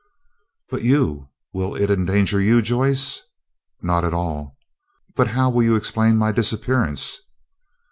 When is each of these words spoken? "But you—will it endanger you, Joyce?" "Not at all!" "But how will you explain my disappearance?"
"But 0.71 0.81
you—will 0.81 1.75
it 1.75 1.91
endanger 1.91 2.41
you, 2.41 2.63
Joyce?" 2.63 3.21
"Not 3.83 4.03
at 4.03 4.15
all!" 4.15 4.57
"But 5.15 5.27
how 5.27 5.51
will 5.51 5.61
you 5.61 5.75
explain 5.75 6.17
my 6.17 6.31
disappearance?" 6.31 7.19